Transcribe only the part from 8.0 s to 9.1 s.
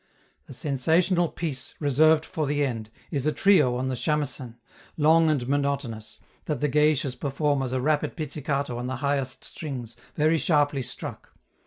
pizzicato on the